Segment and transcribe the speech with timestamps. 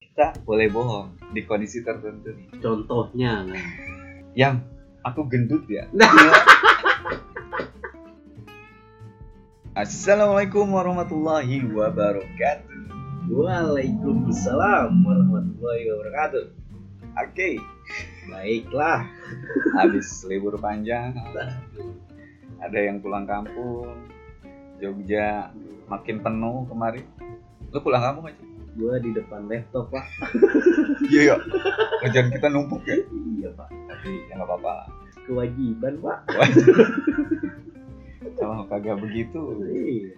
[0.00, 2.48] kita boleh bohong di kondisi tertentu nih.
[2.64, 3.60] Contohnya kan.
[4.32, 4.54] Yang
[5.04, 5.84] aku gendut ya.
[9.76, 12.80] Assalamualaikum warahmatullahi wabarakatuh.
[13.30, 16.44] Waalaikumsalam warahmatullahi wabarakatuh.
[17.20, 17.60] Oke,
[18.26, 19.04] Baiklah.
[19.76, 21.12] habis libur panjang,
[22.58, 24.00] ada yang pulang kampung.
[24.80, 25.52] Jogja
[25.92, 27.04] makin penuh kemarin.
[27.70, 28.49] Lu pulang kampung aja?
[28.80, 30.04] Gua di depan laptop pak.
[31.06, 31.36] Iya, iya.
[32.00, 32.96] Kerjaan kita numpuk ya.
[33.36, 33.68] Iya pak.
[33.68, 34.74] Tapi ya nggak apa-apa.
[35.28, 36.18] Kewajiban pak.
[38.40, 40.16] Kalau kagak begitu, Iya.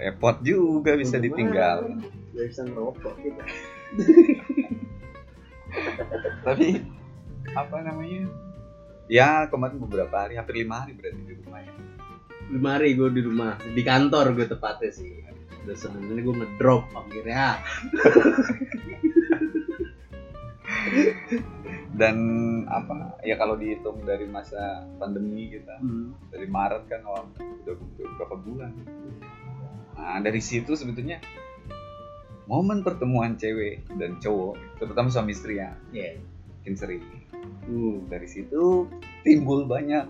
[0.00, 1.26] repot juga bisa Gimana?
[1.28, 1.78] ditinggal.
[2.32, 3.44] Gak bisa ngerokok kita.
[6.42, 6.66] Tapi
[7.52, 8.22] apa namanya?
[9.10, 11.72] Ya kemarin beberapa hari, hampir lima hari berarti di rumah ya.
[12.48, 13.52] Lima hari gue di rumah.
[13.60, 15.12] Di kantor gue tepatnya sih.
[15.62, 17.62] Udah seneng ini gue ngedrop akhirnya.
[21.92, 22.16] Dan
[22.66, 23.20] apa?
[23.22, 26.16] Ya kalau dihitung dari masa pandemi kita Hmm.
[26.32, 28.72] dari Maret kan awal udah, udah berapa bulan.
[29.94, 31.20] Nah dari situ sebetulnya
[32.48, 35.76] momen pertemuan cewek dan cowok, terutama suami istri ya,
[36.58, 37.04] makin sering.
[37.68, 38.08] Hmm.
[38.10, 38.88] Dari situ
[39.22, 40.08] timbul banyak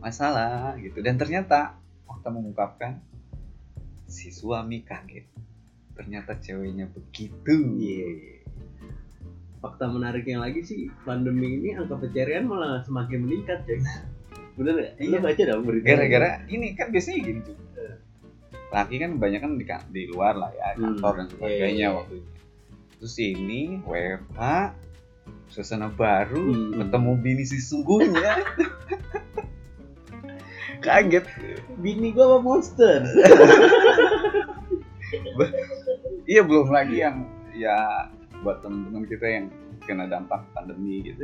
[0.00, 1.76] masalah gitu dan ternyata
[2.08, 3.04] waktu mengungkapkan
[4.10, 5.24] si suami kaget.
[5.94, 7.54] Ternyata ceweknya begitu.
[7.78, 8.42] Iya.
[9.60, 13.78] Fakta menariknya lagi sih pandemi ini angka pencarian malah semakin meningkat coy.
[14.58, 14.92] Bener nggak?
[14.98, 15.08] Iya.
[15.08, 15.86] Lu baca dong berita.
[15.86, 17.56] Gara-gara ini kan biasanya gini tuh.
[18.70, 20.94] Laki kan banyak kan di, di luar lah ya, Hmm.
[20.94, 21.88] kantor dan sebagainya Iya, iya.
[21.90, 22.30] waktu itu.
[23.00, 24.40] Terus ini WFH,
[25.50, 26.78] suasana baru, Hmm.
[26.78, 28.32] ketemu bini sesungguhnya.
[30.80, 31.26] Kaget.
[31.76, 33.04] Bini gua apa monster?
[36.30, 38.06] Iya belum lagi yang ya
[38.46, 39.46] buat teman-teman kita yang
[39.82, 41.18] kena dampak pandemi gitu,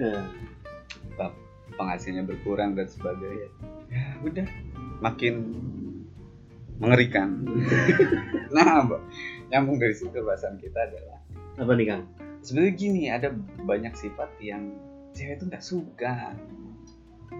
[1.15, 1.31] Nah,
[1.79, 3.47] penghasilannya berkurang dan sebagainya.
[3.87, 4.47] Ya udah
[4.99, 5.35] makin
[6.77, 7.47] mengerikan.
[8.55, 9.01] nah, Mbak,
[9.49, 11.19] nyambung dari situ bahasan kita adalah
[11.57, 12.05] apa nih Kang?
[12.43, 13.29] sebenarnya gini ada
[13.63, 14.75] banyak sifat yang
[15.11, 16.35] cewek itu nggak suka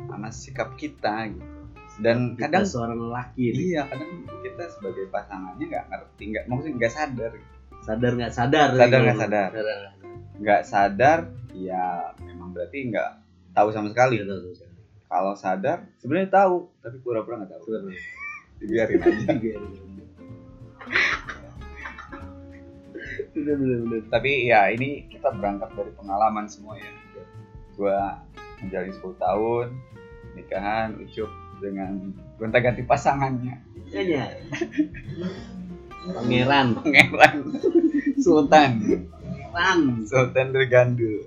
[0.09, 1.47] sama sikap kita gitu.
[1.97, 3.61] Dan Kita kadang seorang lelaki nih.
[3.73, 7.56] iya kadang kita sebagai pasangannya nggak ngerti nggak maksudnya nggak sadar nggak
[7.87, 8.69] sadar nggak sadar.
[8.75, 9.51] sadar nggak sadar.
[10.43, 11.19] nggak sadar.
[11.55, 13.11] Ya memang berarti nggak
[13.55, 14.19] tahu sama sekali.
[14.21, 14.75] Tahu sama sekali.
[15.07, 17.63] kalau sadar sebenarnya tahu tapi pura-pura nggak tahu.
[18.59, 19.33] Dibiarin aja.
[23.33, 24.01] Bener bener bener.
[24.11, 26.91] Tapi ya ini kita berangkat dari pengalaman semua ya.
[27.79, 28.19] Gua
[28.59, 29.67] menjalani 10 tahun
[30.35, 31.31] nikahan ucup
[31.63, 33.63] dengan gonta-ganti pasangannya.
[33.93, 34.25] Kayaknya
[36.15, 36.67] pangeran.
[36.79, 37.37] Pangeran.
[38.21, 38.71] Sultan.
[39.51, 39.81] Pangeran.
[40.07, 41.27] Sultan dari gandul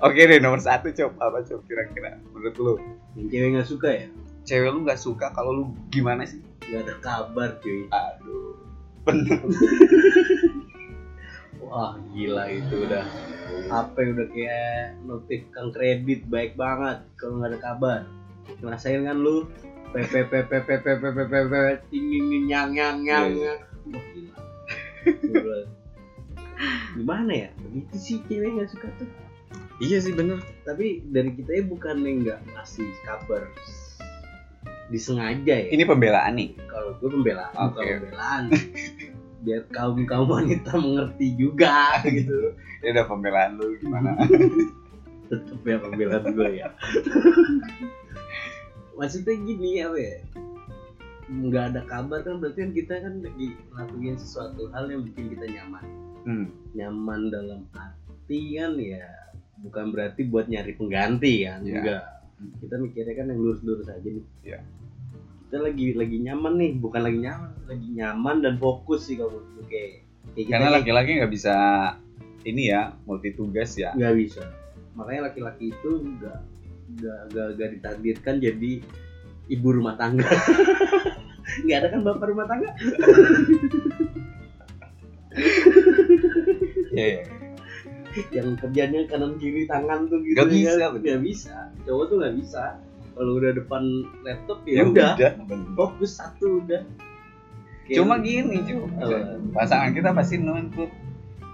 [0.00, 1.12] oke deh nomor satu cop.
[1.18, 2.18] Apa cop kira-kira?
[2.32, 2.74] Menurut lu?
[3.18, 4.06] Yang cewek nggak suka ya?
[4.46, 5.26] Cewek lu nggak suka?
[5.34, 6.40] Kalau lu gimana sih?
[6.70, 7.86] Nggak ada kabar cuy.
[7.90, 8.54] Aduh.
[9.06, 9.40] Bener.
[11.70, 13.06] Wah gila itu udah.
[13.70, 17.02] HP udah kayak notif kang kredit baik banget.
[17.18, 18.00] Kalau nggak ada kabar.
[18.58, 19.46] Ngerasain kan lu
[23.40, 23.54] Iya,
[25.00, 25.58] Gila.
[26.94, 27.50] gimana ya
[27.96, 29.08] sih cewek suka tuh
[29.80, 32.20] iya sih bener tapi dari kita ya bukan yang
[33.06, 33.48] kabar
[34.92, 38.42] disengaja ya ini pembelaan nih kalau gue pembelaan bukan pembelaan
[39.40, 42.52] biar kaum kaum wanita mengerti juga gitu
[42.84, 44.20] ya udah pembelaan lu gimana
[45.32, 46.68] tetep ya pembelaan gue ya
[49.00, 50.16] maksudnya gini apa ya
[51.30, 55.46] nggak ada kabar kan berarti kan kita kan lagi ngelakuin sesuatu hal yang bikin kita
[55.48, 55.84] nyaman
[56.28, 56.46] hmm.
[56.76, 59.08] nyaman dalam arti kan ya
[59.64, 61.80] bukan berarti buat nyari pengganti kan Iya.
[61.80, 62.04] enggak
[62.60, 64.60] kita mikirnya kan yang lurus-lurus aja nih Iya.
[65.48, 69.40] kita lagi lagi nyaman nih bukan lagi nyaman lagi nyaman dan fokus sih kalau
[69.70, 70.04] kayak
[70.36, 71.54] kita karena laki-laki nggak bisa
[72.44, 74.44] ini ya multi tugas ya nggak bisa
[74.98, 76.38] makanya laki-laki itu nggak
[76.90, 78.72] nggak nggak nggak ditakdirkan jadi
[79.48, 80.26] ibu rumah tangga.
[81.66, 82.70] Nggak ada kan bapak rumah tangga?
[86.90, 87.22] Iya, iya.
[88.34, 90.90] yang kerjanya kanan kiri tangan tuh gitu Nggak ya bisa, kan?
[90.90, 91.02] bener.
[91.06, 91.54] nggak bisa.
[91.86, 92.64] Cowok tuh nggak bisa.
[93.14, 93.82] Kalau udah depan
[94.26, 95.12] laptop ya ya udah.
[95.46, 95.70] bener.
[95.78, 96.82] fokus satu udah.
[97.86, 98.86] Kayak- cuma gini cuma
[99.54, 100.90] pasangan kita pasti nuntut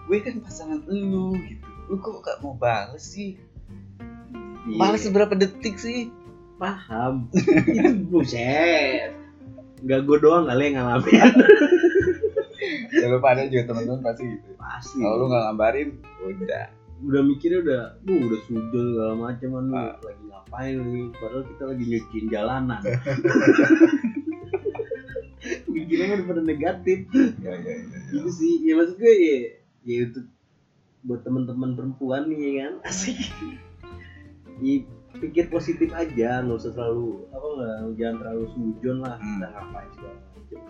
[0.06, 1.66] gue kan pasangan lu gitu.
[1.86, 3.36] Lu kok gak mau bales sih
[4.66, 6.10] Iya, bales seberapa detik sih?
[6.58, 7.30] Paham.
[7.70, 9.14] Itu buset.
[9.80, 11.32] Nggak gue doang kali yang ngalamin.
[12.90, 14.56] Ya lu pada juga teman-teman pasti gitu.
[14.58, 14.98] Pasti.
[14.98, 15.88] Kalau lu nggak ngabarin
[16.24, 16.66] udah.
[17.04, 19.94] Udah mikirnya udah bu udah sujud segala macam kan lu Ah.
[20.00, 22.80] lagi ngapain nih padahal kita lagi nyuciin jalanan.
[25.70, 26.98] Mikirnya kan pada negatif.
[27.12, 28.10] Ya ya ya, ya.
[28.10, 28.54] gitu sih.
[28.64, 29.36] Ya maksud gue ya
[29.86, 30.26] ya untuk
[31.06, 32.74] buat teman-teman perempuan nih ya kan?
[32.82, 33.18] asik
[34.58, 34.74] ya,
[35.16, 39.28] pikir positif aja nggak usah terlalu apa nggak jangan terlalu sujon lah Hmm.
[39.32, 40.60] kita ngapain segala macam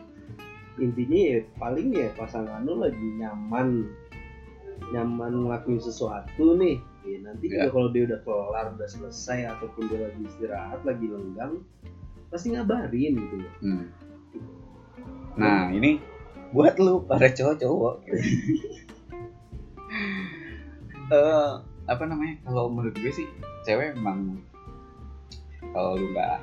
[0.77, 3.69] intinya ya paling ya pasangan lo lagi nyaman
[4.93, 7.73] nyaman ngelakuin sesuatu nih ya nanti juga Ya.
[7.73, 11.65] kalau dia udah kelar udah selesai ataupun dia lagi istirahat lagi lenggang
[12.29, 13.85] pasti ngabarin gitu loh Hmm.
[15.35, 15.99] nah ini
[16.53, 17.95] buat lu para cowok-cowok
[21.09, 21.53] eh
[21.87, 23.27] apa namanya kalau menurut gue sih
[23.67, 24.39] cewek memang
[25.75, 26.39] kalau lu nggak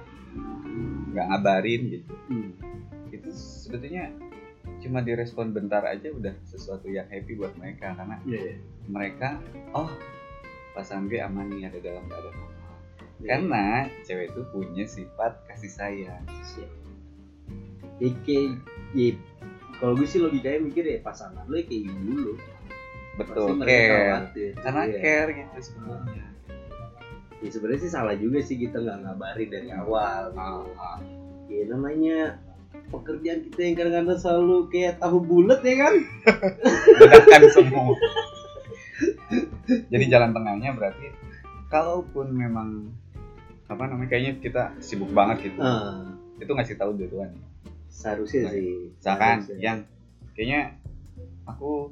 [1.15, 2.51] nggak ngabarin gitu hmm.
[3.15, 4.11] itu sebetulnya
[4.83, 8.55] cuma direspon bentar aja udah sesuatu yang happy buat mereka karena Iya, iya.
[8.91, 9.39] mereka
[9.71, 9.87] oh
[10.75, 12.51] pasangan gue aman nih ada dalam keadaan aman
[13.23, 13.27] Iya.
[13.39, 13.65] karena
[14.03, 16.23] cewek itu punya sifat kasih sayang.
[18.01, 18.59] Ya kayak
[18.91, 19.15] ya,
[19.79, 22.33] kalau gue sih logikanya mikir ya pasangan lo ya kayak ibu lo.
[23.13, 24.97] betul mereka care karena Iya.
[24.99, 26.32] care gitu sebenarnya
[27.43, 30.31] Ya sebenarnya sih salah juga sih kita nggak ngabarin dari awal.
[30.33, 30.97] Ah, ah.
[31.45, 32.39] Ya namanya
[32.89, 35.93] pekerjaan kita yang kadang-kadang selalu kayak tahu bulat ya kan?
[36.97, 37.93] Bedakan semua
[39.89, 41.09] jadi jalan tengahnya berarti
[41.67, 42.93] kalaupun memang
[43.65, 47.33] apa namanya kayaknya kita sibuk banget gitu Ah, itu ngasih tahu duluan
[47.87, 48.93] seharusnya Nah, sih.
[48.93, 49.57] misalkan Seharusnya.
[49.59, 49.77] yang
[50.31, 50.61] kayaknya
[51.43, 51.89] aku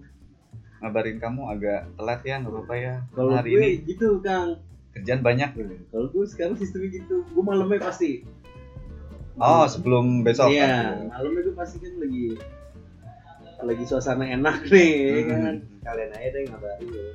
[0.80, 4.50] ngabarin kamu agak telat ya nggak apa-apa ya kalau hari gue ini gitu Kang.
[4.92, 5.50] Kerjaan banyak
[5.88, 8.24] Kalau gue sekarang sistemnya gitu, gue malamnya pasti.
[9.38, 10.68] oh sebelum besok Iya,
[11.00, 11.08] kan?
[11.10, 12.26] malamnya gue pasti kan lagi
[13.62, 15.54] lagi suasana enak nih, ya kan.
[15.62, 15.80] Hmm.
[15.82, 17.10] Kalian aja deh ngabarin gue.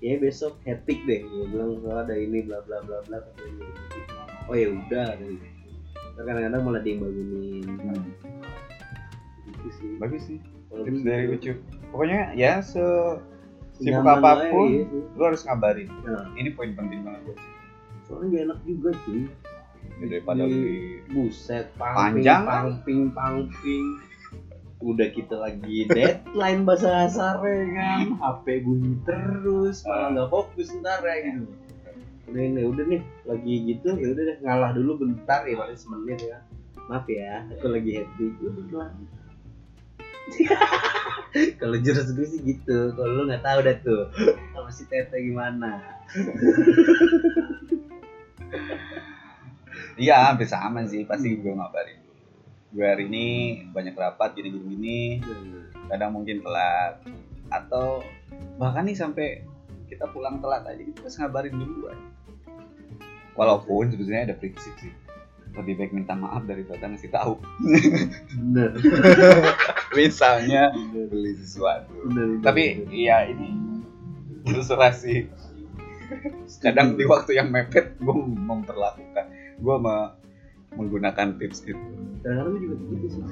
[0.00, 3.18] Ya besok hectic deh, gue bilang kalau ada ini bla bla bla bla.
[4.44, 5.12] Oh ya udah,
[6.16, 7.64] kadang-kadang malah dia bangunin.
[7.78, 8.04] Hmm,
[9.46, 9.90] Gitu sih.
[9.98, 10.38] bagus sih
[10.70, 11.56] tips gitu, dari Ucup
[11.90, 12.80] pokoknya ya se
[13.80, 14.84] sibuk apa pun iya.
[15.16, 15.88] lu harus ngabarin.
[16.04, 17.38] Nah, ini poin penting banget sih.
[18.06, 19.22] Soalnya gak enak juga cuy.
[20.00, 20.76] Ya, daripada Di- di
[21.12, 23.86] buset pangping Panjang pangping pangping
[24.80, 28.04] udah kita lagi deadline bahasa kasarnya kan?
[28.16, 31.52] HP bunyi terus malah nggak fokus ntar ya gitu.
[32.32, 36.20] Udah ini udah nih lagi gitu ya udah deh ngalah dulu bentar ya paling semenit
[36.24, 36.38] ya.
[36.88, 38.24] Maaf ya aku lagi happy.
[38.40, 38.88] Udah.
[41.60, 42.94] kalau jurus gue sih gitu.
[42.94, 44.02] Kalau lu nggak tahu dah tuh.
[44.54, 45.82] Sama si tete gimana?
[50.00, 51.04] Iya hampir sama sih.
[51.04, 51.98] Pasti gue ngabarin.
[52.70, 53.26] Gue hari ini
[53.68, 54.98] banyak rapat gini gini gini
[55.90, 57.02] kadang mungkin telat.
[57.50, 58.06] Atau
[58.56, 59.42] bahkan nih sampai
[59.90, 62.08] kita pulang telat aja kita harus ngabarin dulu aja
[63.34, 64.94] walaupun sebetulnya ada prinsip sih
[65.50, 67.34] lebih baik minta maaf daripada ngasih tahu.
[68.38, 68.70] Bener.
[69.98, 71.90] Misalnya beli sesuatu.
[72.06, 73.50] Bener tapi iya ini
[74.46, 75.28] terserah sih
[76.58, 79.26] kadang di waktu yang mepet gue memperlakukan
[79.60, 80.12] gue me-
[80.74, 81.78] menggunakan tips itu.
[82.22, 83.22] Kadang-kadang gue juga gitu sih.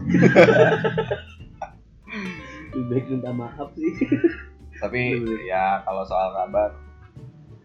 [2.69, 3.93] Lebih baik minta maaf sih.
[4.79, 5.41] Tapi Bener.
[5.47, 6.70] ya kalau soal kabar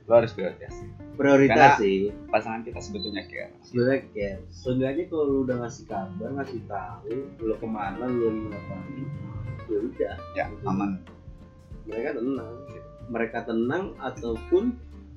[0.04, 0.74] lo harus prioritas
[1.14, 2.10] prioritas Karena- sih.
[2.28, 7.54] pasangan kita sebetulnya care sebenarnya kayak seenggaknya kalau lu udah ngasih kabar ngasih tahu lu
[7.54, 9.06] ke mana lu lagi ngapain
[9.64, 10.16] ya udah.
[10.36, 10.92] Ya aman.
[11.84, 12.56] mereka tenang.
[13.12, 14.64] Mereka tenang ataupun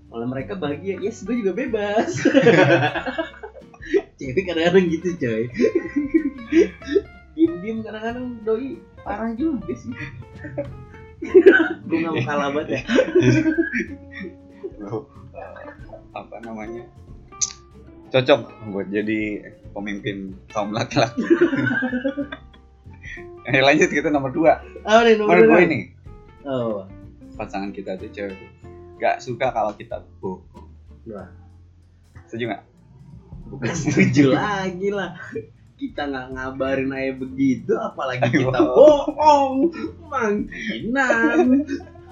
[0.07, 0.99] malah mereka bahagia.
[0.99, 2.11] Yes gue juga bebas.
[4.19, 5.43] Cewek kadang-kadang gitu coy.
[7.37, 9.93] Diem-diem kadang-kadang doi parah juga sih.
[11.87, 12.81] Gue gak mau kalah banget.
[14.77, 14.93] Ya
[16.47, 16.87] namanya.
[18.15, 21.23] Cocok buat jadi pemimpin kaum laki-laki.
[23.47, 24.59] Eh lanjut kita nomor dua.
[24.83, 25.63] Oh, nih, nomor dua.
[25.63, 25.95] ini.
[26.43, 26.83] Oh.
[27.39, 28.35] Pasangan kita tuh cewek
[28.99, 30.67] gak suka kalau kita bohong.
[31.07, 31.31] Wah.
[32.27, 32.63] setuju gak?
[33.47, 35.15] bukan setuju lagi lah.
[35.77, 38.51] Kita nggak ngabarin aja begitu apalagi Ayo.
[38.51, 39.71] kita bohong.
[40.11, 41.63] Mangkinan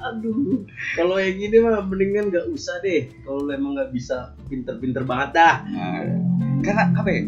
[0.04, 0.62] aduh.
[0.94, 3.08] Kalau yang gini mah mendingan nggak usah deh.
[3.24, 5.54] Kalau emang nggak bisa pinter-pinter banget dah.
[5.64, 6.04] Nah,
[6.60, 7.22] karena apa ya?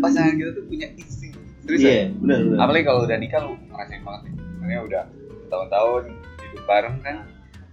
[0.00, 1.32] Pasangan kita tuh punya insting.
[1.70, 2.04] Iya ya?
[2.18, 2.58] benar benar.
[2.66, 4.34] Apalagi kalau udah nikah lu ngerasain banget nih.
[4.36, 5.02] Sebenarnya udah
[5.50, 6.02] tahun-tahun
[6.40, 7.16] hidup bareng kan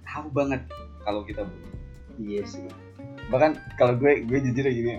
[0.07, 0.61] tahu banget
[1.03, 1.43] kalau kita
[2.17, 2.65] iya sih.
[3.29, 4.91] Bahkan kalau gue gue jujur ya gini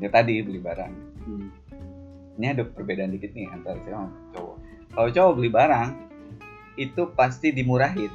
[0.00, 0.08] ya.
[0.12, 0.92] Tadi beli barang.
[1.26, 1.50] Hmm.
[2.36, 4.56] ini ada perbedaan dikit nih antara cewek sama cowok.
[4.92, 5.88] Kalau cowok beli barang
[6.76, 8.12] itu pasti dimurahin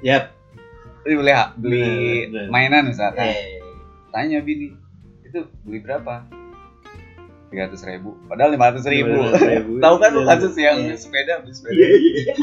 [0.00, 0.24] Yap.
[1.02, 1.84] Beli beli, beli
[2.48, 3.58] mainan misalkan Eh,
[4.08, 4.76] tanya bini
[5.22, 6.24] itu beli berapa
[7.48, 9.80] tiga ratus ribu padahal lima ratus ribu 500.000.
[9.80, 10.28] tahu kan lu Iya.
[10.30, 10.94] kasus yang Iya.
[10.94, 12.34] sepeda beli sepeda Iya, iya.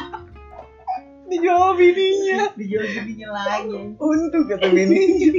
[1.29, 3.77] dijual bininya Dijual bininya lagi.
[3.95, 5.29] untuk kata bininya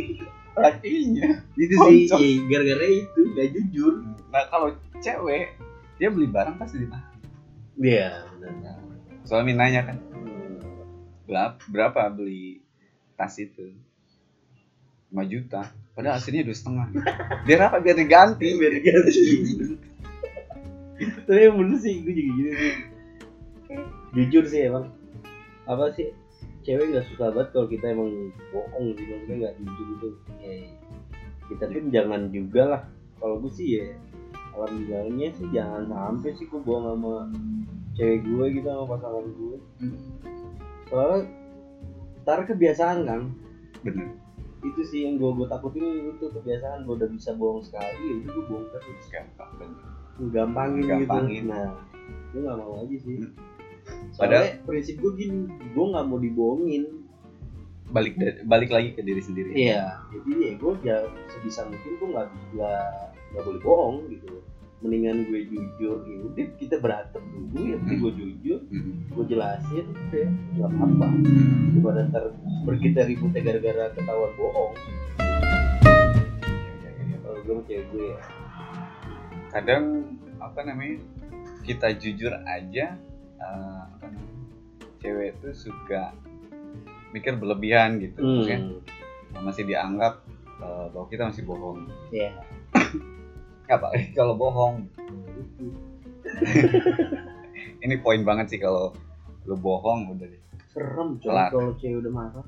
[0.57, 3.93] lakinya Itu sih iya, gara-gara itu gak jujur.
[4.29, 5.51] nah kalau cewek
[5.97, 7.11] dia beli barang pasti ditahan
[7.77, 8.79] Iya, benar.
[9.23, 9.97] soalnya nanya kan
[11.27, 12.63] berapa, berapa beli
[13.19, 13.75] tas itu
[15.11, 16.87] 5 juta padahal aslinya dua setengah
[17.45, 19.23] biar apa biar diganti Biar diganti.
[21.27, 22.75] Tapi yang bener sih, gue juga gitu sih.
[24.17, 24.95] Jujur sih emang.
[25.69, 26.09] Apa sih?
[26.65, 30.09] Cewek nggak suka banget kalau kita emang bohong sih, maksudnya nggak jujur gitu.
[30.43, 30.67] Eh,
[31.53, 32.83] kita pun jangan juga lah.
[33.21, 33.87] Kalau gue sih ya,
[34.57, 37.15] alhamdulillahnya sih jangan sampai sih gue bohong sama
[37.95, 39.57] cewek gue gitu sama pasangan gue.
[40.87, 41.19] Soalnya
[42.23, 43.23] ntar kebiasaan kan.
[43.83, 44.09] bener.
[44.63, 46.83] Itu sih yang gue gue takutin itu kebiasaan.
[46.85, 49.05] Gue udah bisa bohong sekali, ya udah gue bohong terus.
[49.09, 49.85] gampang bener.
[50.33, 51.45] Gampangin, Gampangin.
[51.45, 51.71] gitu nah
[52.33, 53.17] gue nggak mau aja sih.
[53.21, 53.33] Hmm.
[54.11, 56.85] Soalnya prinsip gue gini gue nggak mau dibohongin.
[57.87, 59.55] Balik da- balik lagi ke diri sendiri.
[59.55, 60.03] Iya.
[60.11, 60.97] Jadi ya gue ya
[61.31, 64.43] sebisa mungkin gue nggak nggak boleh bohong gitu
[64.77, 67.97] mendingan gue jujur ya udah kita berantem dulu ya Hmm.
[67.97, 68.93] gue jujur Mhm.
[69.09, 71.07] gue jelasin udah nggak apa-apa
[71.67, 72.25] daripada ntar
[72.63, 74.75] berkita ributnya gara-gara ketahuan bohong
[76.77, 77.17] iya, iya.
[77.19, 78.19] kalau gue cewek gue ya
[79.49, 79.85] kadang
[80.37, 80.97] apa namanya
[81.63, 82.87] kita jujur aja
[83.37, 84.37] eh, apa namanya
[84.99, 86.13] cewek itu suka
[87.11, 88.85] mikir berlebihan gitu hmm.
[89.41, 90.21] masih dianggap
[90.61, 91.89] eh, bahwa kita masih bohong
[93.69, 94.87] ya apa kalau bohong.
[97.85, 98.95] Ini poin banget sih kalau
[99.47, 100.43] lu bohong udah deh.
[100.71, 102.47] Serem coy kalau cewek udah marah.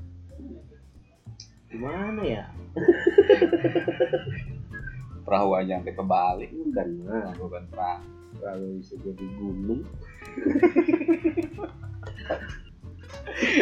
[1.69, 2.43] Gimana ya?
[5.27, 6.49] Perahu aja sampai kebalik.
[7.05, 8.07] Nah bukan perahu.
[8.39, 9.83] Kalau bisa jadi gunung.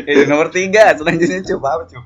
[0.06, 1.42] Itu nomor tiga selanjutnya.
[1.56, 2.06] Coba apa coba?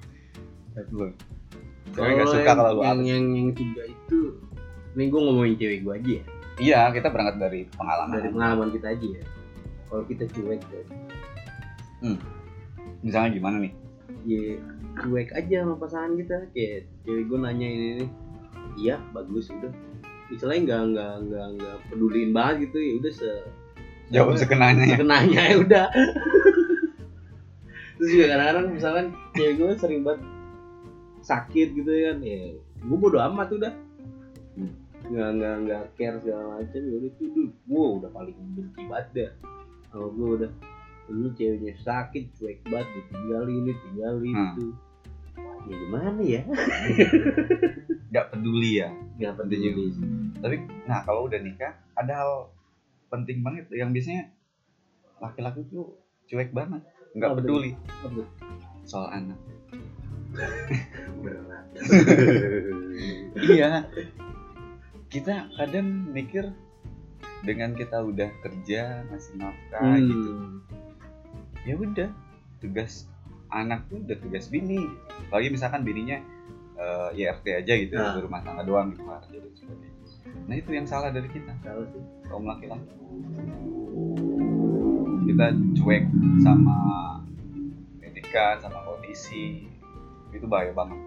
[1.92, 4.40] Cewek nggak Kalau suka kalau lu yang, yang yang tiga itu
[4.96, 6.24] ini gue ngomongin cewek gue aja ya?
[6.60, 8.16] Iya kita berangkat dari pengalaman.
[8.20, 9.24] Dari pengalaman kita aja ya.
[9.88, 10.86] Kalau kita cuek tuh.
[13.02, 13.74] Misalnya gimana nih?
[14.28, 14.60] Ya
[15.00, 16.38] cuek aja sama pasangan kita.
[16.52, 18.10] Kayak cewek gue nanya ini nih.
[18.78, 19.74] Iya bagus udah.
[20.32, 23.32] Misalnya nggak nggak nggak nggak peduliin banget gitu ya udah se
[24.12, 24.84] jawab sekenanya.
[24.86, 25.88] Ya kenanya ya udah.
[27.96, 29.06] Terus juga kadang-kadang misalkan
[29.40, 30.22] cewek gue sering banget
[31.24, 32.18] sakit gitu ya kan.
[32.22, 33.72] Ya gue bodo amat udah.
[33.72, 33.91] Hmm.
[35.12, 39.32] Nggak nggak nggak care segala macam ya udah itu gue udah paling benci banget dah.
[39.90, 40.52] Kalau gue udah
[41.08, 44.48] ini ceweknya sakit cuek banget ditinggalin ditinggalin Hmm.
[44.50, 44.66] itu.
[45.62, 46.42] Ya gimana ya?
[48.12, 48.90] Nggak peduli ya?
[49.16, 49.70] Nggak peduli.
[49.90, 50.08] sih.
[50.40, 52.32] tapi nah kalau udah nikah ada hal
[53.08, 54.32] penting banget yang biasanya
[55.20, 56.82] laki-laki tuh cuek banget.
[57.14, 57.38] Nggak tuh?
[57.38, 57.72] peduli.
[58.02, 58.28] Aduh,
[58.82, 59.38] soal anak.
[61.22, 61.66] Berat.
[63.42, 63.86] Iya
[65.12, 66.48] kita kadang mikir
[67.42, 70.62] dengan kita udah kerja ngasih nafkah gitu Hmm.
[71.62, 72.10] ya udah
[72.58, 73.06] tugas
[73.50, 74.80] anak tuh udah tugas bini
[75.22, 76.18] apalagi misalkan bininya
[76.74, 78.16] eh, IRT aja gitu Nah.
[78.16, 80.00] di rumah tangga doang gitu kerja dan sebagainya
[80.42, 82.02] nah itu yang salah dari kita Salah sih.
[82.26, 82.88] kaum laki-laki
[85.24, 86.04] kita cuek
[86.40, 86.78] sama
[88.00, 89.68] pendidikan sama kondisi
[90.32, 90.98] itu bahaya banget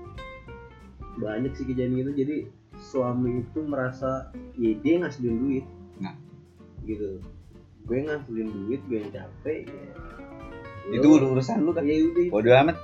[1.17, 2.37] banyak sih kejadian gitu jadi
[2.95, 5.67] suami itu merasa ya dia ngasilin duit.
[5.99, 6.15] Nah.
[6.87, 7.19] gitu.
[7.91, 9.91] Gue ngasilin duit gue yang capek ya.
[10.95, 11.35] Itu udah.
[11.35, 11.83] urusan lu kan?
[11.83, 12.31] Ya udah.
[12.31, 12.79] Bodo amat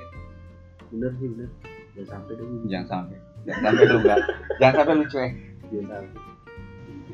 [0.91, 1.47] bener sih bener.
[1.95, 3.15] Jangan sampai dong jangan sampai.
[3.47, 4.19] Jangan sampai lu enggak
[4.59, 5.33] jangan sampai lu cuek.
[5.71, 6.11] Jangan sampai.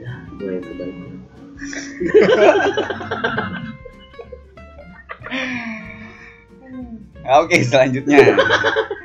[0.01, 0.97] Ya gue yang terbaik.
[7.45, 8.25] Oke selanjutnya.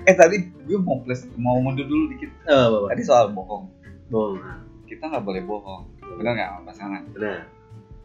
[0.02, 2.34] Eh tadi gue mau plus mau mundur dulu dikit.
[2.50, 3.70] Oh bapak tadi soal bohong
[4.12, 5.88] bohong kita nggak boleh bohong.
[6.20, 7.02] Benar nggak sama pasangan?
[7.16, 7.48] Benar.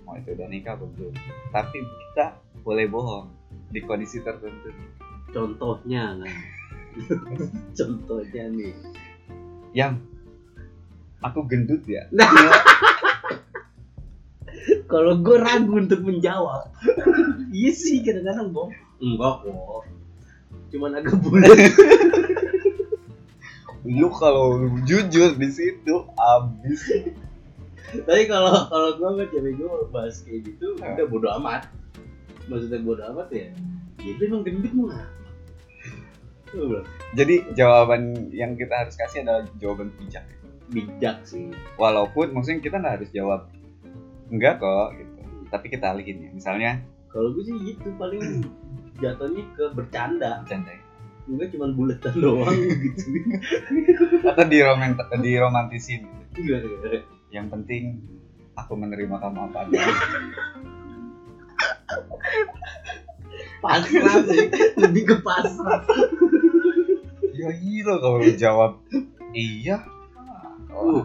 [0.07, 1.11] Mau itu udah nikah atau belum?
[1.51, 3.27] Tapi kita boleh bohong
[3.75, 4.71] di kondisi tertentu.
[5.35, 6.31] Contohnya kan
[7.79, 8.75] contohnya nih.
[9.75, 9.99] Yang
[11.27, 12.07] aku gendut ya?
[14.87, 16.71] Kalau gue ragu untuk menjawab.
[17.57, 19.85] Iya sih kadang-kadang bohong enggak kok
[20.67, 21.57] cuman agak bulat
[23.87, 26.81] lu kalau jujur di situ abis
[28.03, 30.93] tapi kalau kalau gue sama cewek gue bahas kayak gitu Ah.
[30.99, 31.63] udah bodo amat
[32.51, 33.47] maksudnya bodo amat ya
[34.03, 34.91] ya itu emang gendut mau
[36.55, 36.87] bilang,
[37.19, 40.25] Jadi jawaban yang kita harus kasih adalah jawaban bijak.
[40.71, 43.51] bijak sih Walaupun maksudnya kita nggak harus jawab
[44.31, 45.21] enggak kok gitu.
[45.53, 46.31] Tapi kita alihin ya.
[46.33, 46.71] Misalnya
[47.11, 48.47] kalau gue sih gitu paling
[49.03, 50.83] jatuhnya ke bercanda bercanda ya.
[51.27, 53.05] Enggak cuma buletan doang gitu
[54.23, 54.59] atau di
[55.23, 56.41] diromantisin gitu.
[56.43, 57.03] Gimana?
[57.35, 57.83] Yang penting
[58.57, 59.95] aku menerima kamu apa adanya.
[63.61, 64.47] pasrah sih
[64.79, 65.83] lebih ke pasrah
[67.35, 68.73] ya gila kalau lu jawab
[69.35, 69.83] iya.
[70.73, 71.05] uh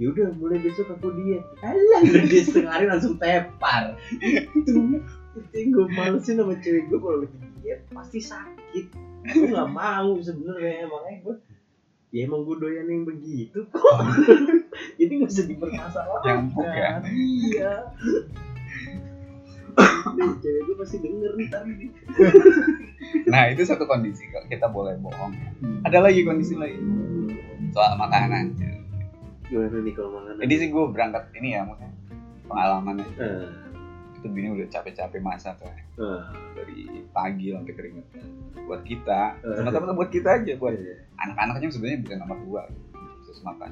[0.00, 5.54] ya udah mulai besok aku diet alah udah dia setengah hari langsung tepar itu itu
[5.56, 8.86] yang gue malesin sama cewek gue kalau lagi diet pasti sakit.
[9.32, 11.36] Gue nggak mau sebenarnya makanya gue
[12.12, 13.96] ya emang gue doyan yang begitu kok.
[15.00, 16.36] Jadi nggak usah dipermasalahkan.
[16.60, 16.90] Ya?
[17.08, 17.72] iya.
[20.12, 21.48] Nih, cewek gue pasti denger nih
[23.32, 25.32] Nah itu satu kondisi kalau kita boleh bohong.
[25.88, 26.80] Ada lagi kondisi lain?
[27.72, 28.52] Soal makanan.
[29.48, 30.44] gimana nih kalau makanan?
[30.44, 31.92] Jadi sih gue berangkat ini ya maksudnya
[32.44, 33.61] pengalaman aja.
[34.22, 35.74] Itu bini udah capek-capek masak kan.
[35.92, 36.22] eh,
[36.54, 36.78] dari
[37.10, 38.22] pagi sampai keringetan.
[38.64, 39.56] Buat kita, Eh.
[39.56, 41.02] semata-mata buat kita aja, buat eh.
[41.18, 42.62] anak-anaknya sebenarnya bisa nomor dua
[43.22, 43.70] terus makan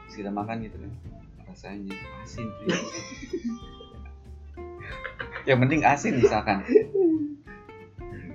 [0.00, 0.92] terus kita makan gitu kan
[1.44, 2.46] rasanya asin
[5.44, 6.62] yang penting asin misalkan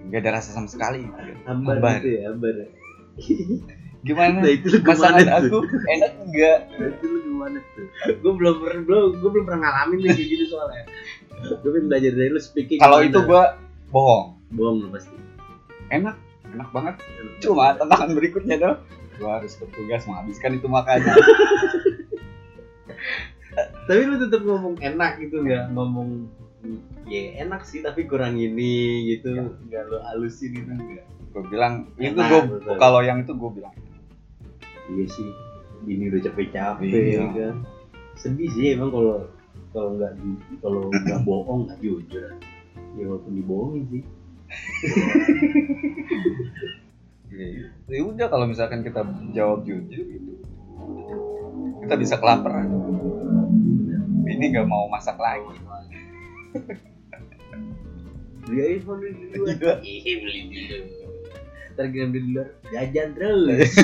[0.05, 1.05] nggak ada rasa sama sekali
[1.45, 1.93] Ambar, Ambar.
[1.99, 2.53] gitu ya, ambar.
[4.01, 4.81] gimana Nah itu tuh?
[5.31, 5.57] aku
[5.87, 7.85] enak enggak Nah, itu lu gimana tuh?
[8.19, 10.83] Gue belum pernah belum gue belum pernah ngalamin nih kayak gitu soalnya.
[11.37, 12.79] Gue pengen belajar dari lu speaking.
[12.79, 15.13] kalau itu gua bohong bohong lu pasti.
[15.87, 16.15] enak
[16.47, 16.95] enak banget
[17.37, 18.77] cuma tantangan berikutnya dong
[19.15, 21.05] gua harus bertugas menghabiskan itu makanan
[23.85, 26.27] Tapi lu tetap ngomong enak gitu nggak ngomong
[27.05, 28.73] ya enak sih tapi kurang ini
[29.07, 31.05] gitu nggak lu halusin gitu enggak.
[31.05, 32.75] gue bilang itu Enak, gua betul.
[32.75, 33.75] kalau yang itu gue bilang
[34.85, 35.29] Iya sih.
[35.83, 37.13] Ini udah capek-capek Iya.
[37.15, 37.55] ya kan.
[38.15, 39.25] Sedih sih emang kalau
[39.75, 42.31] kalau nggak di- kalau nggak bohong nggak jujur.
[42.95, 44.03] Ya walaupun dibohongin sih.
[47.91, 49.03] ya udah kalau misalkan kita
[49.35, 50.35] jawab jujur gitu
[51.85, 52.65] kita bisa kelaparan
[54.25, 55.53] ini nggak mau masak lagi
[58.45, 59.09] Beli iPhone di
[59.41, 59.81] luar.
[59.81, 60.13] Iya.
[60.21, 60.45] Beli
[62.13, 63.73] beli di luar jajan terus.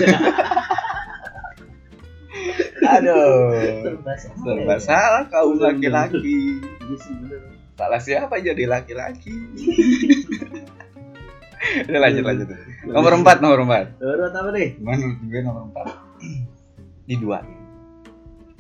[2.98, 3.54] aduh.
[3.84, 4.38] Serba salah.
[4.44, 6.62] serba salah kaum laki-laki.
[6.62, 6.98] Iya
[7.82, 9.32] salah siapa jadi laki-laki?
[11.90, 12.48] Udah lanjut lanjut.
[12.90, 13.86] Nomor empat nomor empat.
[14.02, 14.70] Nomor apa nih?
[14.82, 15.86] menurut gue nomor empat.
[17.06, 17.58] Diduain.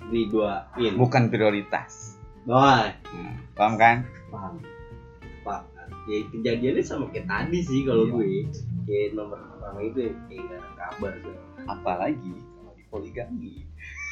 [0.09, 0.93] Diduain.
[0.97, 2.17] bukan prioritas.
[2.49, 4.01] Wah, nah, paham kan?
[4.33, 4.57] Paham.
[5.45, 5.61] Pak,
[6.09, 8.13] ya kejadiannya sama kayak tadi sih kalau Iya.
[8.17, 8.25] gue.
[8.89, 11.13] Kayak nomor pertama itu ya, kayak gak ada kabar
[11.69, 13.53] apalagi kalau di poligami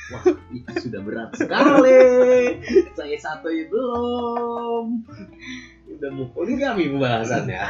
[0.10, 2.02] Wah, itu sudah berat sekali.
[2.98, 4.86] Saya satu belum.
[5.90, 7.62] Udah mau poligami pembahasannya.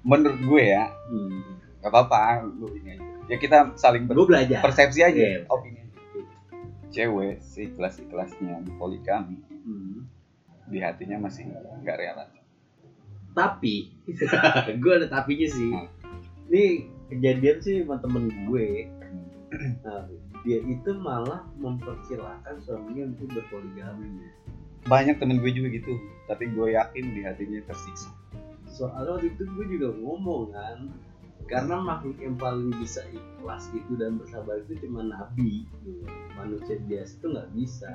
[0.00, 1.42] menurut gue ya Hmm.
[1.78, 4.62] nggak apa-apa lu ini aja ya kita saling ber- belajar.
[4.62, 5.44] persepsi aja Iya.
[5.46, 5.84] opini
[6.88, 10.08] cewek seikhlas ikhlasnya di poligami Hmm.
[10.64, 11.50] di hatinya masih
[11.82, 12.24] nggak rela
[13.28, 13.92] Tapi,
[14.82, 15.70] gue ada tapinya sih.
[15.70, 15.86] Hmm.
[16.48, 16.64] Ini
[17.08, 18.90] kejadian sih sama temen gue.
[19.78, 20.10] Nah,
[20.46, 24.28] dia itu malah mempersilahkan suaminya untuk berpoligami.
[24.88, 25.94] banyak temen gue juga gitu
[26.30, 28.08] tapi gue yakin di hatinya tersiksa
[28.68, 30.78] Soalnya waktu itu gue juga ngomong kan,
[31.48, 36.04] karena makhluk yang paling bisa ikhlas itu dan bersabar itu cuma nabi, gitu.
[36.36, 37.90] manusia biasa itu nggak bisa.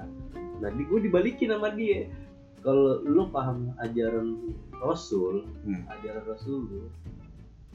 [0.59, 2.09] Nah, di gue dibalikin sama dia.
[2.65, 5.85] Kalau lu paham ajaran Rasul, Hmm.
[5.87, 6.81] ajaran Rasul lu,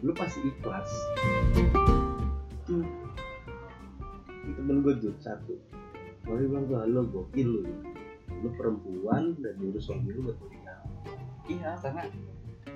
[0.03, 0.91] lu pasti ikhlas.
[4.69, 5.57] Temen gue tuh satu.
[6.29, 7.63] Mau dia bilang tuh, lo gokil lu.
[8.45, 10.87] Lu perempuan dan diurus suami lu buat poligami.
[11.49, 12.05] iya karena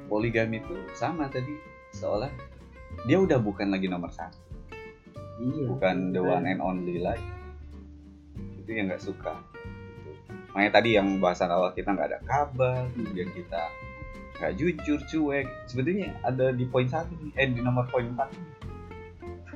[0.08, 1.52] poligami itu sama tadi
[1.92, 2.32] seolah
[3.04, 4.40] dia udah bukan lagi nomor satu
[5.42, 5.68] Iya.
[5.68, 7.24] bukan the one and only lagi
[8.56, 9.36] itu yang nggak suka
[10.56, 13.62] makanya tadi yang bahasan awal kita nggak ada kabar kemudian kita
[14.40, 18.32] nggak jujur cuek sebetulnya ada di poin satu eh di nomor poin empat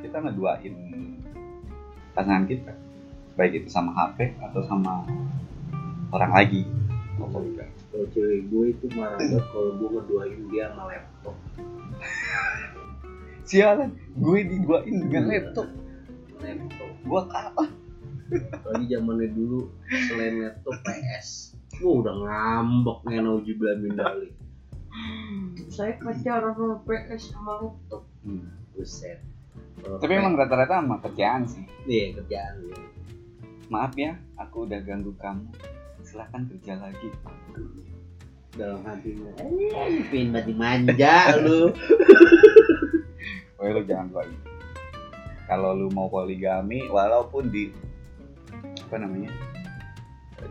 [0.00, 0.74] kita ngeduain
[2.16, 2.72] pasangan kita
[3.36, 5.04] baik itu sama HP atau sama
[6.10, 6.64] orang lagi
[7.20, 11.36] mau poligami Kalau cewek gue itu marah banget kalau gue ngeduain dia sama laptop.
[13.48, 15.68] sialan gue diduain dengan laptop
[16.36, 16.90] Laptop.
[17.08, 17.70] gua kalah
[18.66, 21.54] Lagi zamannya dulu selain laptop PS.
[21.78, 24.34] Wah udah ngambek nih naujubillah min dalik.
[25.70, 28.02] Saya pacaran sama PS sama laptop.
[28.26, 28.50] Hmm.
[28.74, 29.22] Buset.
[29.84, 31.64] Tapi emang rata-rata sama kerjaan sih.
[31.84, 32.78] Iya kerjaan ya.
[33.66, 35.50] Maaf ya, aku udah ganggu kamu.
[36.06, 37.10] Silahkan kerja lagi.
[38.56, 39.32] Dalam hatinya.
[39.42, 41.74] Eh, pengen banget dimanja lu.
[43.60, 44.48] Woi lu jangan gitu.
[45.46, 47.70] Kalau lu mau poligami, walaupun di
[48.86, 49.30] apa namanya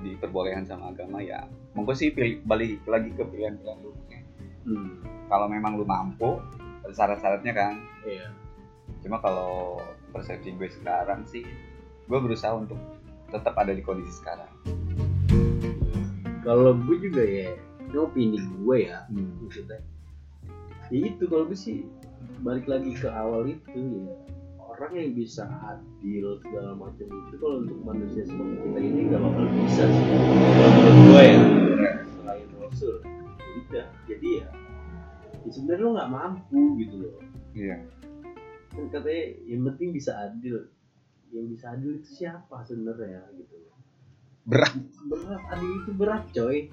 [0.04, 3.92] diperbolehkan sama agama ya, monggo sih pilih, balik lagi ke pilihan-pilihan lu.
[4.66, 5.02] Hmm.
[5.28, 6.40] Kalau memang lu mampu,
[6.86, 7.74] ada syarat-syaratnya kan.
[8.06, 8.45] Iya.
[9.06, 9.78] Cuma kalau
[10.10, 11.46] persepsi gue sekarang sih,
[12.10, 12.82] gue berusaha untuk
[13.30, 14.50] tetap ada di kondisi sekarang.
[16.42, 17.54] Kalau gue juga ya,
[17.86, 19.06] ini opini gue ya.
[19.46, 19.80] maksudnya
[20.94, 21.86] ya itu kalau gue sih
[22.46, 24.14] balik lagi ke awal itu ya
[24.60, 29.46] orang yang bisa adil segala macam itu kalau untuk manusia seperti kita ini gak bakal
[29.64, 30.06] bisa sih
[30.60, 31.40] kalau menurut gue ya
[32.06, 34.48] selain Rasul ya udah jadi ya,
[35.42, 37.18] ya sebenarnya lo nggak mampu gitu loh
[37.56, 37.80] Iya.
[38.76, 40.68] Kan katanya yang penting bisa adil.
[41.32, 43.56] Yang bisa adil itu siapa sebenarnya gitu.
[44.46, 44.78] Berat.
[45.10, 46.70] berat adil itu berat coy.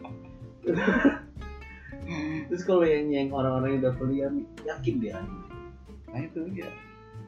[2.50, 5.42] Terus kalau yang yang orang-orang yang udah poligami yakin dia adil.
[6.12, 6.68] Nah itu ya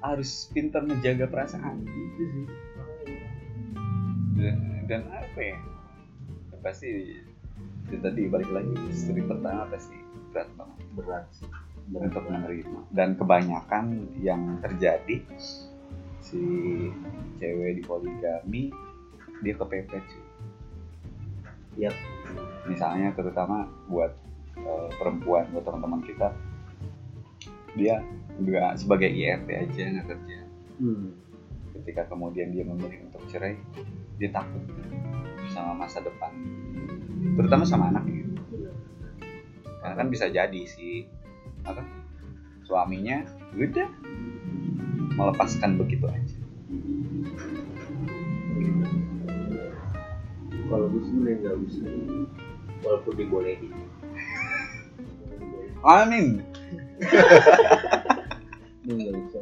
[0.04, 1.86] harus pintar menjaga perasaan.
[1.86, 2.46] itu sih.
[4.34, 6.58] Dan, dan apa ya Ya?
[6.60, 6.88] Pasti
[7.88, 9.96] itu tadi balik lagi istri pertama pasti
[10.34, 10.78] berat banget.
[10.98, 11.48] Berat sih
[11.92, 15.20] untuk menerima dan kebanyakan yang terjadi
[16.24, 16.40] si
[17.36, 18.72] cewek di poligami
[19.44, 20.24] dia kepepet sih
[21.84, 21.92] Yap.
[22.70, 24.16] misalnya terutama buat
[24.56, 26.32] eh, perempuan buat teman-teman kita
[27.74, 28.00] dia
[28.40, 30.38] juga sebagai IRT aja nggak kerja
[30.80, 31.06] hmm.
[31.82, 33.58] ketika kemudian dia memilih untuk cerai
[34.16, 34.62] dia takut
[35.52, 36.32] sama masa depan
[37.36, 38.24] terutama sama anaknya
[39.84, 41.04] karena kan bisa jadi si
[41.64, 41.82] apa?
[42.64, 43.24] Suaminya
[43.56, 43.88] udah
[45.16, 46.38] melepaskan begitu aja.
[50.64, 51.86] Kalau gue sebenarnya nggak bisa
[52.80, 53.72] walaupun dibolehin.
[56.00, 56.40] Amin.
[58.84, 59.38] Nggak bisa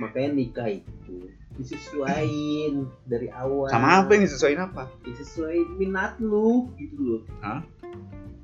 [0.00, 1.28] makanya nikah itu
[1.60, 3.68] disesuaiin dari awal.
[3.68, 4.88] Sama apa yang disesuaiin apa?
[5.04, 7.22] Disesuaiin minat lu gitu loh.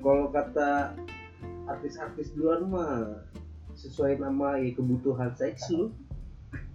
[0.04, 0.94] Kalau kata
[1.66, 3.22] artis-artis duluan mah
[3.76, 5.92] sesuai nama ya kebutuhan seks lu.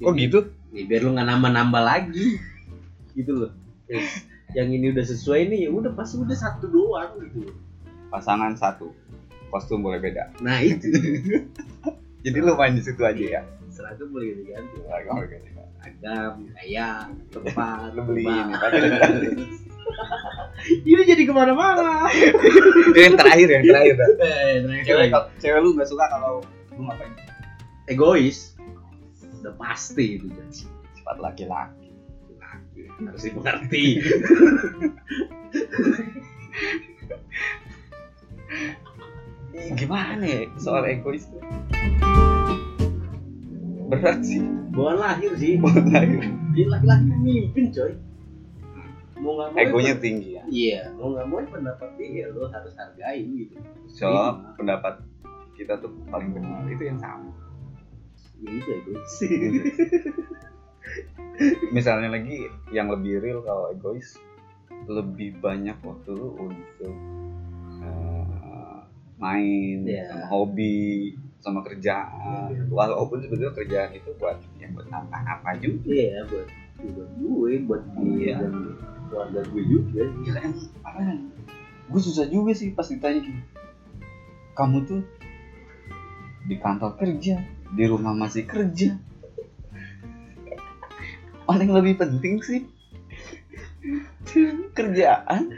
[0.03, 0.39] Kok gitu?
[0.75, 2.37] ya, biar lu nggak nambah-nambah lagi.
[3.17, 3.51] Gitu loh.
[4.51, 7.51] Yang ini udah sesuai nih ya udah pasti udah satu doang gitu
[8.11, 8.91] pasangan satu.
[9.47, 10.31] Kostum boleh beda.
[10.43, 10.91] Nah itu.
[12.23, 13.41] Jadi lu main di situ aja ya?
[13.71, 15.61] Seragam boleh ganti Lagi boleh beda.
[15.81, 18.53] agam gaya tempat lu beli ini
[20.85, 22.05] ini jadi ke mana-mana.
[22.93, 23.95] Yang terakhir yang terakhir.
[23.97, 25.07] Eh, terakhir cewek
[25.41, 26.45] cewek lu nggak suka kalau
[26.77, 27.13] lu ngapain?
[27.89, 28.55] Egois.
[29.41, 30.51] Udah pasti itu jadi
[30.93, 31.89] sifat laki-laki.
[33.01, 33.85] Harus dimengerti.
[39.73, 41.41] Gimana ya soal egois tuh?
[43.89, 44.45] Berat sih.
[44.71, 45.57] Bawaan lahir sih.
[45.59, 46.21] Buat lahir.
[46.55, 47.91] Dia laki-laki pemimpin coy
[49.21, 50.43] mau nggak mau egonya tinggi ya.
[50.49, 53.55] Iya mau nggak mau pendapat dia lo harus hargain gitu.
[53.87, 54.09] So
[54.57, 55.05] pendapat
[55.53, 56.65] kita tuh paling benar.
[56.65, 57.29] Itu yang sama.
[58.41, 59.13] Ya itu egois
[61.71, 64.17] misalnya lagi yang lebih real kalau egois
[64.85, 66.95] lebih banyak waktu lu untuk
[67.81, 68.77] eh,
[69.21, 70.09] main Iya.
[70.09, 72.69] sama hobi sama kerjaan.
[72.69, 75.89] Walaupun sebetulnya kerjaan itu buat yang buat apa-apa juga.
[75.89, 76.47] Iya buat
[76.81, 78.37] buat gue buat dia.
[78.37, 78.37] Iya.
[79.11, 80.07] Keluarga gue juga.
[80.23, 81.15] Gila ya
[81.91, 83.43] gue susah juga sih pas ditanya gini.
[84.55, 85.03] Kamu tuh
[86.47, 87.43] di kantor kerja
[87.75, 88.95] di rumah masih kerja.
[91.43, 92.63] Paling lebih penting sih
[94.77, 95.51] kerjaan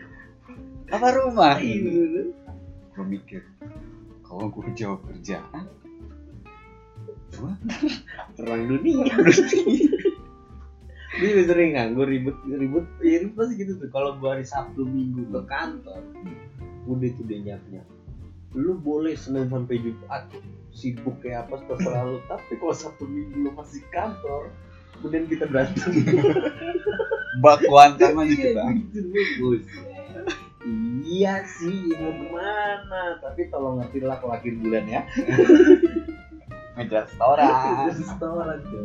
[0.90, 1.62] apa rumah?
[1.62, 2.34] Iya.
[2.94, 3.42] gue mikir
[4.22, 5.66] kalau gue jawab kerjaan
[7.34, 7.54] gue
[8.38, 9.10] perang dunia
[11.22, 13.90] juga sering nganggur ribut ribut ya ribut pasti gitu tuh.
[13.94, 16.02] Kalau gue hari Sabtu Minggu ke kantor
[16.90, 17.62] udah tuh dia nyiap
[18.54, 20.30] lu boleh Senin sampai Jumat
[20.74, 22.18] sibuk kayak apa terserah lu.
[22.30, 24.50] Tapi kalau Sabtu Minggu lu masih kantor
[25.02, 25.90] kemudian kita berantem.
[27.42, 28.76] Bakuan sama gitu Iya, bang?
[28.94, 29.58] gitu
[31.04, 33.20] iya sih mau gimana?
[33.20, 35.02] Tapi tolong ngerti lah kalau akhir bulan ya
[36.74, 37.54] ngejar restoran.
[37.94, 38.82] Restoran tuh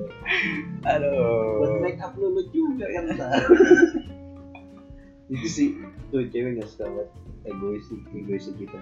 [0.79, 3.05] buat aduh make up lu lu juga kan
[5.29, 5.69] itu sih
[6.09, 7.09] tuh cewek nggak suka banget
[7.45, 8.81] egois sih egois kita.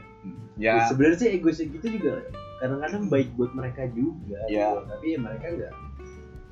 [0.59, 0.87] Ya.
[0.87, 2.23] Sebenarnya sih egois gitu juga
[2.62, 4.73] kadang-kadang baik buat mereka juga Ya.
[4.75, 4.81] gitu.
[4.88, 5.75] tapi ya mereka nggak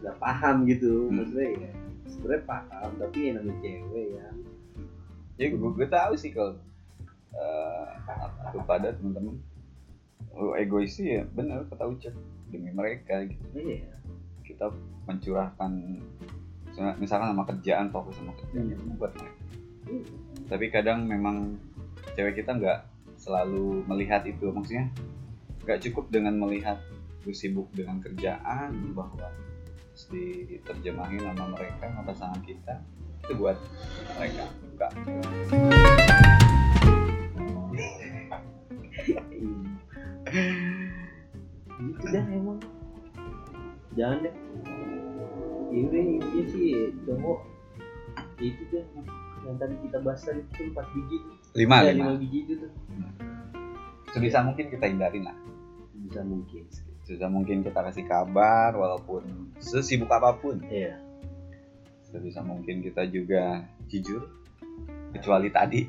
[0.02, 0.92] nggak paham gitu.
[1.08, 1.14] Hmm.
[1.22, 1.70] maksudnya ya
[2.10, 4.26] sebenarnya paham tapi yang namanya cewek ya.
[5.34, 6.54] Ya gue, gue tahu sih kalau
[7.34, 7.86] eh,
[8.54, 9.38] kepada teman-teman
[10.34, 12.14] lu egois sih ya benar kata ucap
[12.54, 13.42] demi mereka gitu.
[13.58, 13.98] Iya.
[14.46, 14.70] Kita
[15.10, 15.72] mencurahkan
[16.98, 19.42] misalkan sama kerjaan fokus sama kerjaan itu buat mereka.
[20.48, 21.58] Tapi kadang memang
[22.14, 22.78] cewek kita nggak
[23.18, 24.50] selalu melihat itu.
[24.54, 24.90] Maksudnya
[25.66, 26.78] nggak cukup dengan melihat
[27.24, 32.74] lu sibuk dengan kerjaan bahwa harus diterjemahin sama mereka sama pasangan kita.
[33.24, 33.56] Itu buat
[34.18, 34.44] mereka.
[34.74, 34.92] Enggak
[41.94, 42.58] gitu dah emang.
[43.94, 44.34] Jangan deh.
[45.70, 46.66] Ya udah intinya sih
[47.06, 47.38] cowok.
[48.38, 48.84] Itu deh
[49.44, 51.34] yang tadi kita bahas tadi itu empat biji tuh.
[51.54, 52.04] Lima Ya, lima.
[52.10, 52.70] lima biji itu tuh.
[54.10, 55.36] Sebisa mungkin kita hindarin lah.
[56.06, 56.62] Bisa mungkin.
[57.04, 60.62] Sebisa mungkin kita kasih kabar walaupun sesibuk apa pun.
[60.66, 60.96] Iya.
[62.08, 64.30] Sebisa mungkin kita juga jujur
[65.12, 65.82] kecuali tadi.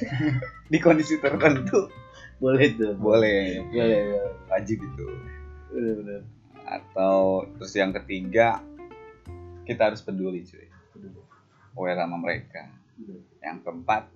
[0.72, 1.90] Di kondisi tertentu.
[2.38, 2.94] Boleh tuh.
[2.96, 3.62] Boleh.
[3.68, 4.02] Boleh boleh.
[4.48, 5.06] Wajib itu
[5.74, 6.22] bener.
[6.64, 8.62] Atau terus yang ketiga
[9.66, 10.68] kita harus peduli cuy.
[11.74, 12.70] Aware sama mereka.
[13.42, 14.06] Yang keempat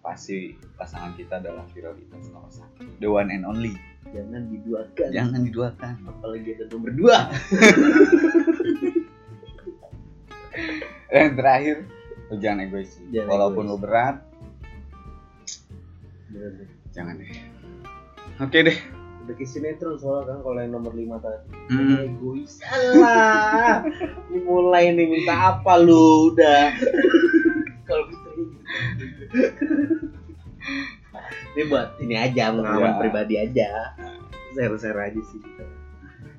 [0.00, 2.84] pasti pasangan kita adalah prioritas nomor satu.
[3.00, 3.72] The one and only.
[4.12, 5.08] Jangan diduakan.
[5.12, 5.94] Jangan diduakan.
[6.08, 7.18] Apalagi ada nomor dua
[11.10, 11.76] yang terakhir
[12.30, 13.02] lu jangan egois.
[13.10, 13.74] Jangan walaupun egois.
[13.74, 14.16] lu berat
[16.94, 17.30] jangan deh.
[18.40, 18.99] Oke deh
[19.32, 21.98] ke sinetron soalnya kan kalau yang nomor lima tadi Hmm.
[22.00, 23.86] egois alah
[24.26, 25.96] ini mulai nih minta apa lu
[26.28, 26.74] udah
[27.86, 28.54] kalau bisa gitu.
[31.50, 32.98] ini buat ini aja pengalaman Ya.
[32.98, 33.68] pribadi aja
[34.50, 35.64] share share aja sih kita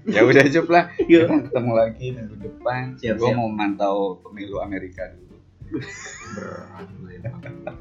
[0.04, 1.24] ya udah cup lah Yuk.
[1.24, 3.38] kita ketemu lagi minggu depan Siap, gue siap.
[3.38, 5.36] mau mantau pemilu Amerika dulu
[6.34, 7.78] berat emang.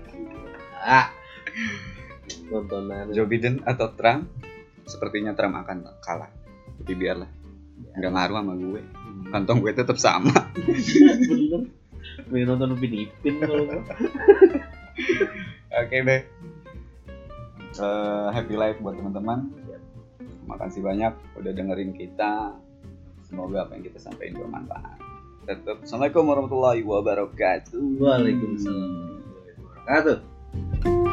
[0.79, 1.07] ah
[2.47, 4.29] tontonan Joe Biden atau Trump
[4.87, 6.31] sepertinya Trump akan kalah.
[6.81, 7.31] Tapi biarlah.
[7.97, 8.83] Nggak ngaruh sama gue.
[9.31, 10.33] Kantong gue tetap sama.
[10.57, 11.63] Bener.
[12.31, 13.67] Main nonton Upin Ipin kalau
[15.71, 16.23] oke deh.
[17.81, 19.53] Eh, happy life buat teman-teman.
[20.19, 22.59] Terima kasih banyak udah dengerin kita.
[23.23, 24.99] Semoga apa yang kita sampaikan bermanfaat.
[25.47, 28.03] Tetap assalamualaikum warahmatullahi wabarakatuh.
[28.03, 31.10] Waalaikumsalam warahmatullahi wabarakatuh